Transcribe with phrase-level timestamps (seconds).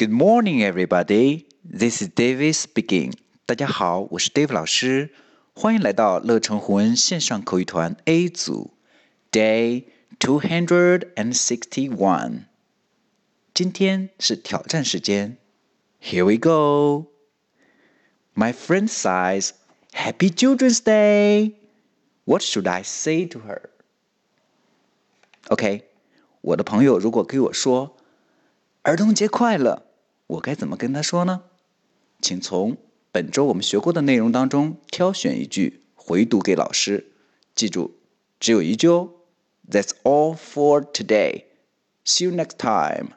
[0.00, 1.46] Good morning, everybody.
[1.64, 3.14] This is David speaking.
[3.46, 5.10] 大家好，我是 Dave 老师，
[5.54, 8.74] 欢迎来到乐成湖文线上口语团 A 组，
[9.32, 9.84] Day
[10.18, 12.44] two hundred and sixty-one。
[13.54, 15.38] 今天是挑战时间，
[16.02, 17.06] Here we go.
[18.34, 19.50] My friend says,
[19.92, 21.54] "Happy Children's Day."
[22.24, 23.70] What should I say to her?
[25.48, 25.84] OK，
[26.42, 27.96] 我的朋友如果给我说“
[28.82, 29.84] 儿童节快乐”，
[30.31, 31.43] 我该怎么跟他说呢？
[32.21, 32.77] 请从
[33.11, 37.11] 本周我们学过的内容当中挑选一句回读给老师。
[37.53, 37.97] 记住，
[38.39, 39.09] 只有一句哦。
[39.69, 41.43] That's all for today.
[42.05, 43.09] See you next time.